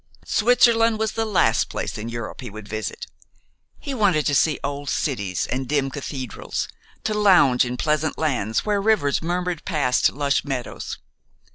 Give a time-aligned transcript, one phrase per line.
[0.25, 3.05] Switzerland was the last place in Europe he would visit.
[3.77, 6.67] He wanted to see old cities and dim cathedrals,
[7.03, 10.97] to lounge in pleasant lands where rivers murmured past lush meadows.